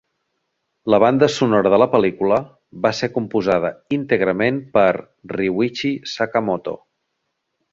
La 0.93 0.99
banda 1.03 1.27
sonora 1.33 1.71
de 1.73 1.79
la 1.81 1.87
pel·lícula 1.91 2.39
va 2.85 2.91
ser 3.01 3.11
composada 3.17 3.71
íntegrament 3.99 4.59
per 4.79 4.89
Ryuichi 5.37 5.93
Sakamoto. 6.15 6.75